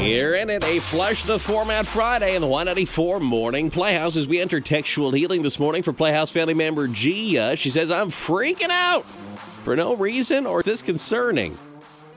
[0.00, 4.40] Here in it, a flush the format Friday in the Y94 morning Playhouse as we
[4.40, 7.54] enter textual healing this morning for Playhouse family member Gia.
[7.54, 11.58] She says, I'm freaking out for no reason or is this concerning.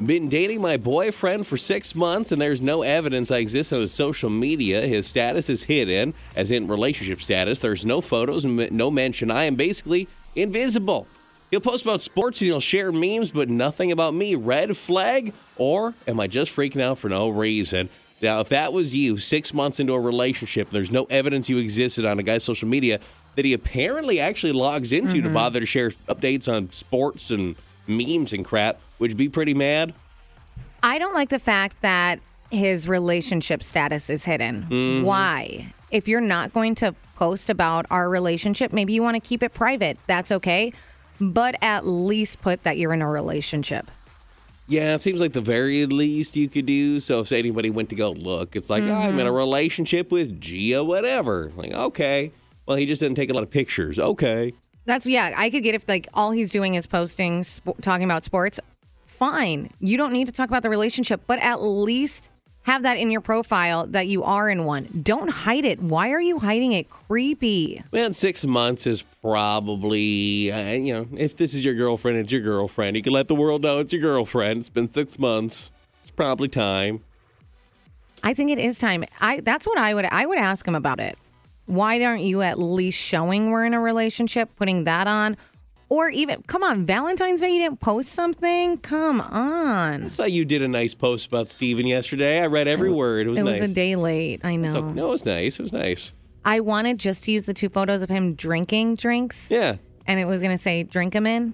[0.03, 3.93] Been dating my boyfriend for six months and there's no evidence I exist on his
[3.93, 4.87] social media.
[4.87, 7.59] His status is hidden, as in relationship status.
[7.59, 9.29] There's no photos no mention.
[9.29, 11.05] I am basically invisible.
[11.53, 14.33] He'll post about sports and he'll share memes, but nothing about me.
[14.33, 15.35] Red flag?
[15.55, 17.89] Or am I just freaking out for no reason?
[18.23, 22.05] Now, if that was you six months into a relationship, there's no evidence you existed
[22.05, 22.99] on a guy's social media
[23.35, 25.33] that he apparently actually logs into to mm-hmm.
[25.35, 29.93] bother to share updates on sports and memes and crap, would you be pretty mad?
[30.81, 34.65] I don't like the fact that his relationship status is hidden.
[34.71, 35.05] Mm-hmm.
[35.05, 35.71] Why?
[35.91, 39.53] If you're not going to post about our relationship, maybe you want to keep it
[39.53, 39.99] private.
[40.07, 40.73] That's okay.
[41.19, 43.89] But at least put that you're in a relationship.
[44.67, 46.99] Yeah, it seems like the very least you could do.
[46.99, 49.35] So if anybody went to go look, it's like, oh, I'm in a mm-hmm.
[49.35, 51.51] relationship with Gia, whatever.
[51.55, 52.31] Like, okay.
[52.65, 53.99] Well, he just didn't take a lot of pictures.
[53.99, 54.53] Okay.
[54.85, 55.33] That's yeah.
[55.35, 58.59] I could get if like all he's doing is posting, sp- talking about sports.
[59.05, 62.29] Fine, you don't need to talk about the relationship, but at least
[62.63, 65.01] have that in your profile that you are in one.
[65.03, 65.81] Don't hide it.
[65.81, 66.89] Why are you hiding it?
[66.89, 67.83] Creepy.
[67.91, 72.41] Man, six months is probably, uh, you know, if this is your girlfriend, it's your
[72.41, 72.95] girlfriend.
[72.95, 74.59] You can let the world know it's your girlfriend.
[74.61, 75.71] It's been six months.
[75.99, 77.01] It's probably time.
[78.23, 79.03] I think it is time.
[79.19, 81.17] I that's what I would I would ask him about it.
[81.65, 85.37] Why aren't you at least showing we're in a relationship, putting that on?
[85.89, 88.77] Or even come on, Valentine's Day you didn't post something?
[88.79, 90.05] Come on.
[90.05, 92.39] I saw you did a nice post about Steven yesterday.
[92.41, 93.27] I read every word.
[93.27, 93.61] It was It nice.
[93.61, 94.43] was a day late.
[94.43, 94.67] I know.
[94.67, 94.91] It's okay.
[94.93, 95.59] No, it was nice.
[95.59, 96.13] It was nice.
[96.45, 99.49] I wanted just to use the two photos of him drinking drinks.
[99.51, 99.75] Yeah.
[100.07, 101.53] And it was going to say drink them in.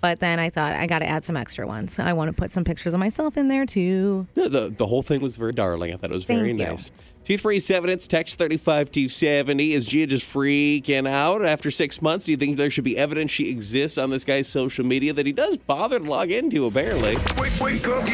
[0.00, 1.98] But then I thought I got to add some extra ones.
[1.98, 4.26] I want to put some pictures of myself in there too.
[4.36, 5.92] No, the, the whole thing was very darling.
[5.92, 6.66] I thought it was very Thank you.
[6.66, 6.90] nice.
[7.26, 9.72] 237, it's text 35270.
[9.72, 12.24] Is Gia just freaking out after six months?
[12.24, 15.26] Do you think there should be evidence she exists on this guy's social media that
[15.26, 17.16] he does bother to log into, apparently?
[17.36, 18.04] Wake, wake up,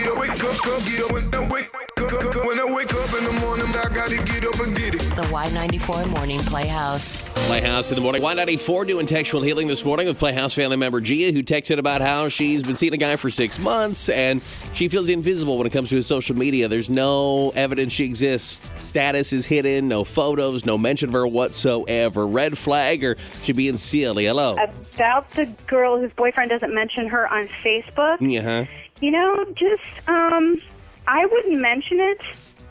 [4.02, 4.98] gotta get up and get it.
[4.98, 7.20] The Y94 Morning Playhouse.
[7.46, 8.20] Playhouse in the morning.
[8.20, 12.28] Y94 doing textual healing this morning with Playhouse family member Gia, who texted about how
[12.28, 14.42] she's been seeing a guy for six months and
[14.74, 16.66] she feels invisible when it comes to his social media.
[16.66, 18.72] There's no evidence she exists.
[18.74, 22.26] Status is hidden, no photos, no mention of her whatsoever.
[22.26, 24.26] Red flag or she being silly?
[24.26, 24.56] Hello.
[24.94, 28.16] about the girl whose boyfriend doesn't mention her on Facebook.
[28.20, 28.40] Yeah.
[28.40, 28.64] huh?
[29.00, 30.60] You know, just um,
[31.06, 32.20] I wouldn't mention it.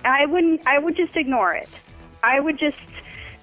[0.05, 0.67] I wouldn't.
[0.67, 1.69] I would just ignore it.
[2.23, 2.77] I would just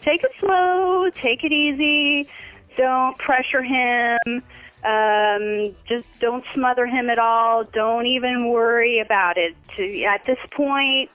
[0.03, 2.29] take it slow, take it easy.
[2.77, 4.43] Don't pressure him.
[4.85, 7.65] Um, just don't smother him at all.
[7.65, 9.57] Don't even worry about it.
[9.77, 11.11] To, at this point,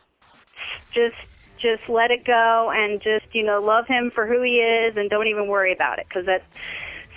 [0.91, 1.15] just
[1.57, 5.09] just let it go and just you know love him for who he is and
[5.09, 6.43] don't even worry about it because that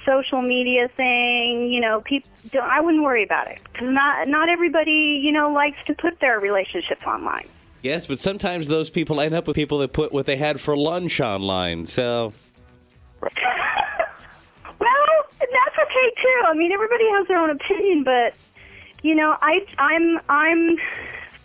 [0.06, 2.30] social media thing you know people
[2.62, 6.38] i wouldn't worry about it because not not everybody you know likes to put their
[6.38, 7.48] relationships online
[7.86, 10.76] Yes, but sometimes those people end up with people that put what they had for
[10.76, 11.86] lunch online.
[11.86, 12.32] So,
[13.22, 13.30] well
[15.38, 18.34] that's okay too i mean everybody has their own opinion but
[19.02, 20.76] you know i i'm i'm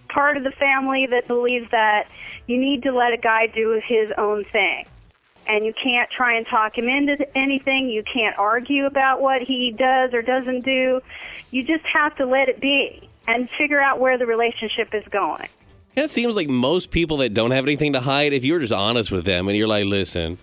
[0.10, 2.08] part of the family that believes that
[2.48, 4.86] you need to let a guy do his own thing
[5.48, 7.90] and you can't try and talk him into anything.
[7.90, 11.02] You can't argue about what he does or doesn't do.
[11.50, 15.48] You just have to let it be and figure out where the relationship is going.
[15.96, 18.74] And it seems like most people that don't have anything to hide, if you're just
[18.74, 20.38] honest with them and you're like, listen,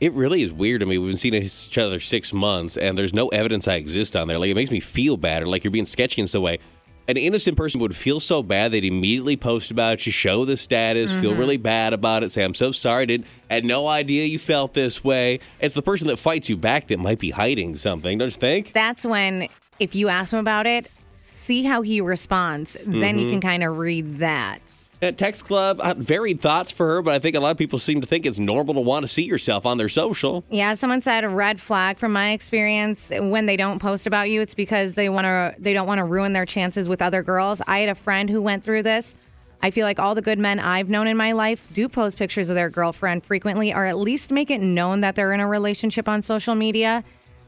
[0.00, 0.98] it really is weird to me.
[0.98, 4.38] We've been seeing each other six months and there's no evidence I exist on there.
[4.38, 6.58] Like, it makes me feel bad or like you're being sketchy in some way.
[7.06, 10.56] An innocent person would feel so bad they'd immediately post about it, you show the
[10.56, 11.40] status, feel mm-hmm.
[11.40, 15.04] really bad about it, say, I'm so sorry, did had no idea you felt this
[15.04, 15.40] way.
[15.60, 18.72] It's the person that fights you back that might be hiding something, don't you think?
[18.72, 20.90] That's when, if you ask him about it,
[21.20, 22.74] see how he responds.
[22.86, 23.32] Then you mm-hmm.
[23.32, 24.60] can kind of read that.
[25.02, 28.00] At Text Club, varied thoughts for her, but I think a lot of people seem
[28.00, 30.44] to think it's normal to want to see yourself on their social.
[30.50, 34.40] Yeah, someone said a red flag from my experience when they don't post about you,
[34.40, 37.60] it's because they want to they don't want to ruin their chances with other girls.
[37.66, 39.14] I had a friend who went through this.
[39.62, 42.48] I feel like all the good men I've known in my life do post pictures
[42.50, 46.08] of their girlfriend frequently or at least make it known that they're in a relationship
[46.08, 47.02] on social media.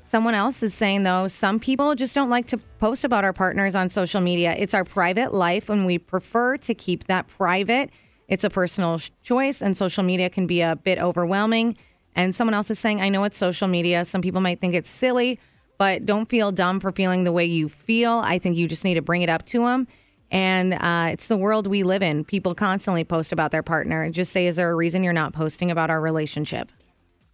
[0.06, 3.74] Someone else is saying though, some people just don't like to post about our partners
[3.74, 4.54] on social media.
[4.56, 7.90] It's our private life and we prefer to keep that private.
[8.28, 11.76] It's a personal choice and social media can be a bit overwhelming.
[12.14, 14.04] And someone else is saying, I know it's social media.
[14.04, 15.40] Some people might think it's silly,
[15.76, 18.22] but don't feel dumb for feeling the way you feel.
[18.24, 19.88] I think you just need to bring it up to them.
[20.30, 22.24] And uh, it's the world we live in.
[22.24, 24.08] People constantly post about their partner.
[24.10, 26.70] Just say, is there a reason you're not posting about our relationship?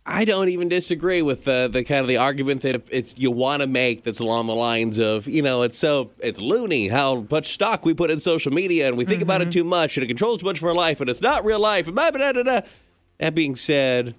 [0.05, 3.63] I don't even disagree with the the kind of the argument that it's you want
[3.63, 7.53] to make that's along the lines of you know it's so it's loony how much
[7.55, 9.61] stock we put in social media and we think about it mm-hmm.
[9.61, 11.87] too much and it controls too much of our life and it's not real life
[11.87, 12.61] and blah, blah, blah, blah.
[13.19, 14.17] That being said,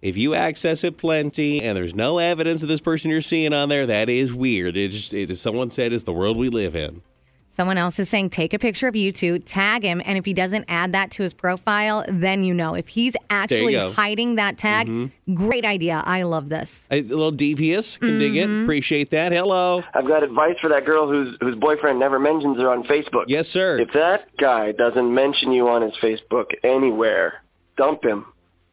[0.00, 3.68] if you access it plenty and there's no evidence of this person you're seeing on
[3.68, 4.76] there, that is weird.
[4.76, 7.02] It just it, someone said, it's the world we live in.
[7.56, 10.34] Someone else is saying, take a picture of you two, tag him, and if he
[10.34, 12.74] doesn't add that to his profile, then you know.
[12.74, 13.92] If he's actually go.
[13.92, 15.34] hiding that tag, mm-hmm.
[15.34, 16.02] great idea.
[16.04, 16.86] I love this.
[16.90, 18.46] A little devious, can dig it.
[18.46, 18.64] Mm-hmm.
[18.64, 19.32] Appreciate that.
[19.32, 23.24] Hello, I've got advice for that girl whose whose boyfriend never mentions her on Facebook.
[23.28, 23.80] yes, sir.
[23.80, 27.40] If that guy doesn't mention you on his Facebook anywhere,
[27.78, 28.26] dump him.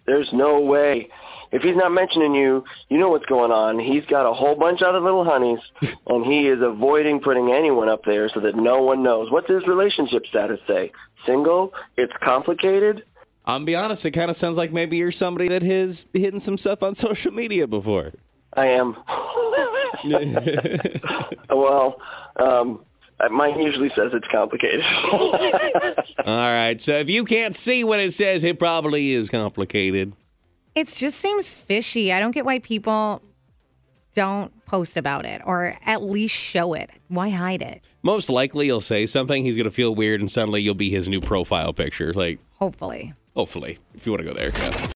[0.06, 1.08] There's no way.
[1.54, 3.78] If he's not mentioning you, you know what's going on.
[3.78, 5.60] He's got a whole bunch of other little honeys,
[6.08, 9.32] and he is avoiding putting anyone up there so that no one knows.
[9.32, 10.92] What's his relationship status say?
[11.28, 11.72] Single?
[11.96, 13.04] It's complicated?
[13.46, 16.58] I'm be honest, it kind of sounds like maybe you're somebody that has hidden some
[16.58, 18.14] stuff on social media before.
[18.54, 18.96] I am.
[21.50, 21.98] well,
[22.38, 22.84] um,
[23.32, 24.82] mine usually says it's complicated.
[26.26, 30.14] All right, so if you can't see what it says, it probably is complicated.
[30.76, 32.12] It just seems fishy.
[32.12, 33.22] I don't get why people
[34.16, 36.90] don't post about it or at least show it.
[37.08, 37.82] Why hide it?
[38.04, 39.44] Most likely, you'll say something.
[39.44, 42.14] He's gonna feel weird, and suddenly you'll be his new profile picture.
[42.14, 43.14] Like, Hopefully.
[43.36, 44.52] hopefully, if you want to go there.
[44.54, 44.90] Yeah.